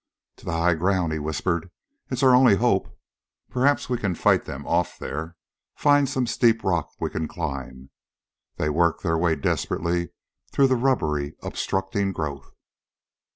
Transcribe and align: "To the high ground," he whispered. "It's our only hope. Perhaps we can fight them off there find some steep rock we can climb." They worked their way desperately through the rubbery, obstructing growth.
"To 0.37 0.45
the 0.45 0.53
high 0.53 0.73
ground," 0.73 1.13
he 1.13 1.19
whispered. 1.19 1.69
"It's 2.09 2.23
our 2.23 2.33
only 2.33 2.55
hope. 2.55 2.91
Perhaps 3.51 3.87
we 3.87 3.99
can 3.99 4.15
fight 4.15 4.45
them 4.45 4.65
off 4.65 4.97
there 4.97 5.37
find 5.75 6.09
some 6.09 6.25
steep 6.25 6.63
rock 6.63 6.89
we 6.99 7.11
can 7.11 7.27
climb." 7.27 7.91
They 8.55 8.71
worked 8.71 9.03
their 9.03 9.19
way 9.19 9.35
desperately 9.35 10.09
through 10.51 10.69
the 10.69 10.75
rubbery, 10.75 11.35
obstructing 11.43 12.13
growth. 12.13 12.51